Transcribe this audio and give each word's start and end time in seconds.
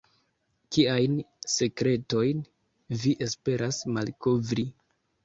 Kiajn 0.77 1.19
sekretojn 1.55 2.39
vi 3.03 3.13
esperas 3.27 3.81
malkovri? 3.99 4.67